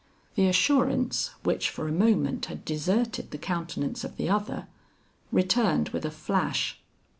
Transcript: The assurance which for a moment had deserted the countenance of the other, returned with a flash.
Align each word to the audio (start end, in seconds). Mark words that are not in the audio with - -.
The 0.33 0.47
assurance 0.47 1.27
which 1.43 1.69
for 1.69 1.87
a 1.87 1.91
moment 1.91 2.47
had 2.47 2.65
deserted 2.65 3.29
the 3.29 3.37
countenance 3.37 4.03
of 4.03 4.17
the 4.17 4.29
other, 4.31 4.65
returned 5.31 5.89
with 5.89 6.05
a 6.05 6.09
flash. 6.09 6.79